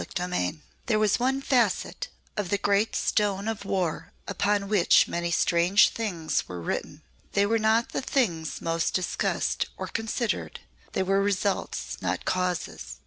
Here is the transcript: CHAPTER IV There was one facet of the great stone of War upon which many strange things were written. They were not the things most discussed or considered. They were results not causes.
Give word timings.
CHAPTER 0.15 0.33
IV 0.33 0.55
There 0.87 0.97
was 0.97 1.19
one 1.19 1.41
facet 1.43 2.07
of 2.35 2.49
the 2.49 2.57
great 2.57 2.95
stone 2.95 3.47
of 3.47 3.63
War 3.65 4.13
upon 4.27 4.67
which 4.67 5.07
many 5.07 5.29
strange 5.29 5.89
things 5.89 6.47
were 6.49 6.59
written. 6.59 7.03
They 7.33 7.45
were 7.45 7.59
not 7.59 7.89
the 7.89 8.01
things 8.01 8.61
most 8.63 8.95
discussed 8.95 9.67
or 9.77 9.85
considered. 9.85 10.61
They 10.93 11.03
were 11.03 11.21
results 11.21 11.99
not 12.01 12.25
causes. 12.25 12.97